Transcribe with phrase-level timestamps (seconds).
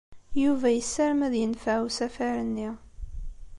[0.41, 2.69] Yuba yessarem ad yenfeɛ usafar-nni.